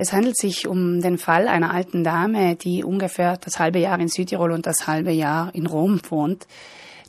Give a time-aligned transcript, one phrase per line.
[0.00, 4.08] Es handelt sich um den Fall einer alten Dame, die ungefähr das halbe Jahr in
[4.08, 6.46] Südtirol und das halbe Jahr in Rom wohnt.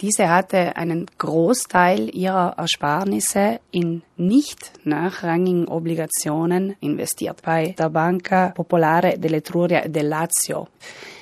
[0.00, 9.18] Diese hatte einen Großteil ihrer Ersparnisse in nicht nachrangigen Obligationen investiert bei der Banca Popolare
[9.18, 10.68] dell'Etruria del Lazio.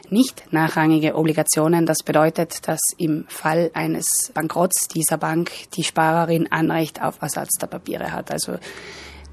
[0.08, 7.02] Nicht nachrangige Obligationen, das bedeutet, dass im Fall eines Bankrotts dieser Bank die Sparerin Anrecht
[7.02, 8.30] auf Ersatz der Papiere hat.
[8.30, 8.52] Also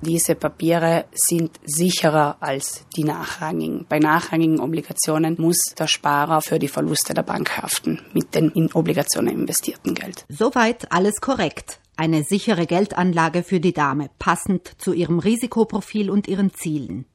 [0.03, 3.85] diese Papiere sind sicherer als die nachrangigen.
[3.89, 8.71] Bei nachrangigen Obligationen muss der Sparer für die Verluste der Bank haften mit dem in
[8.73, 10.25] Obligationen investierten Geld.
[10.29, 11.79] Soweit alles korrekt.
[11.95, 17.05] Eine sichere Geldanlage für die Dame, passend zu ihrem Risikoprofil und ihren Zielen.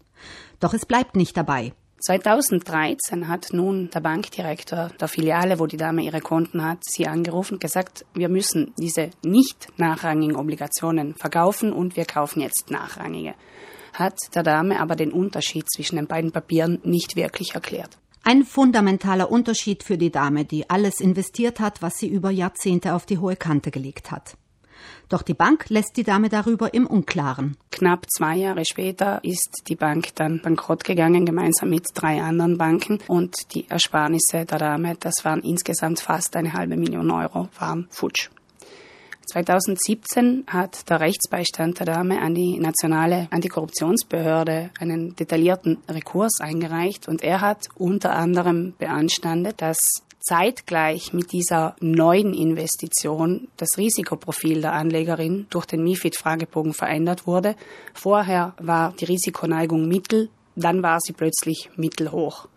[0.61, 1.73] Doch es bleibt nicht dabei.
[2.09, 7.55] 2013 hat nun der Bankdirektor der Filiale, wo die Dame ihre Konten hat, sie angerufen
[7.55, 13.35] und gesagt, wir müssen diese nicht nachrangigen Obligationen verkaufen und wir kaufen jetzt nachrangige.
[13.93, 17.99] Hat der Dame aber den Unterschied zwischen den beiden Papieren nicht wirklich erklärt.
[18.25, 23.05] Ein fundamentaler Unterschied für die Dame, die alles investiert hat, was sie über Jahrzehnte auf
[23.05, 24.39] die hohe Kante gelegt hat.
[25.09, 27.57] Doch die Bank lässt die Dame darüber im Unklaren.
[27.71, 32.99] Knapp zwei Jahre später ist die Bank dann bankrott gegangen, gemeinsam mit drei anderen Banken.
[33.07, 38.29] Und die Ersparnisse der Dame, das waren insgesamt fast eine halbe Million Euro, waren futsch.
[39.29, 47.23] 2017 hat der Rechtsbeistand der Dame an die nationale Antikorruptionsbehörde einen detaillierten Rekurs eingereicht und
[47.23, 49.77] er hat unter anderem beanstandet, dass
[50.21, 57.55] zeitgleich mit dieser neuen Investition das Risikoprofil der Anlegerin durch den MIFID-Fragebogen verändert wurde.
[57.95, 62.49] Vorher war die Risikoneigung mittel, dann war sie plötzlich mittelhoch.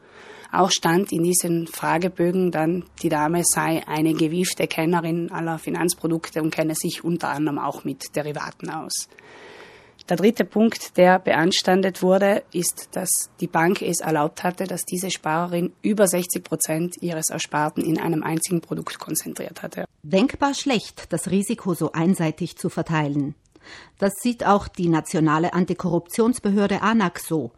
[0.51, 6.53] Auch stand in diesen Fragebögen dann, die Dame sei eine gewiefte Kennerin aller Finanzprodukte und
[6.53, 9.07] kenne sich unter anderem auch mit Derivaten aus.
[10.09, 15.11] Der dritte Punkt, der beanstandet wurde, ist, dass die Bank es erlaubt hatte, dass diese
[15.11, 19.85] Sparerin über 60 Prozent ihres Ersparten in einem einzigen Produkt konzentriert hatte.
[20.03, 23.35] Denkbar schlecht, das Risiko so einseitig zu verteilen.
[23.99, 27.51] Das sieht auch die nationale Antikorruptionsbehörde ANAC so.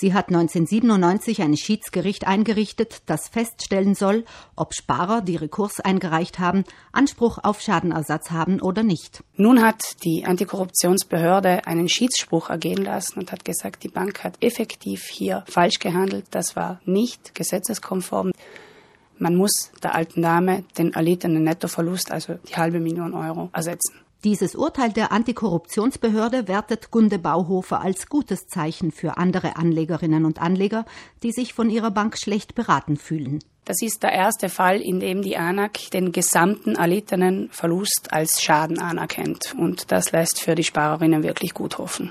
[0.00, 6.62] Sie hat 1997 ein Schiedsgericht eingerichtet, das feststellen soll, ob Sparer, die Rekurs eingereicht haben,
[6.92, 9.24] Anspruch auf Schadenersatz haben oder nicht.
[9.34, 15.02] Nun hat die Antikorruptionsbehörde einen Schiedsspruch ergehen lassen und hat gesagt, die Bank hat effektiv
[15.10, 16.26] hier falsch gehandelt.
[16.30, 18.30] Das war nicht gesetzeskonform.
[19.18, 23.98] Man muss der alten Dame den erlittenen Nettoverlust, also die halbe Million Euro, ersetzen.
[24.24, 30.86] Dieses Urteil der Antikorruptionsbehörde wertet Gunde Bauhofer als gutes Zeichen für andere Anlegerinnen und Anleger,
[31.22, 33.38] die sich von ihrer Bank schlecht beraten fühlen.
[33.64, 38.80] Das ist der erste Fall, in dem die ANAC den gesamten erlittenen Verlust als Schaden
[38.80, 39.54] anerkennt.
[39.56, 42.10] Und das lässt für die Sparerinnen wirklich gut hoffen.